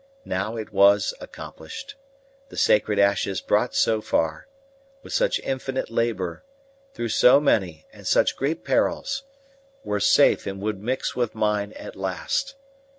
[0.25, 1.93] Now it was accomplished;
[2.49, 4.47] the sacred ashes brought so far,
[5.03, 6.43] with such infinite labour,
[6.95, 9.21] through so many and such great perils,
[9.83, 12.55] were safe and would mix with mine at last.